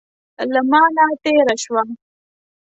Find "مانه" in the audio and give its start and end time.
0.71-1.05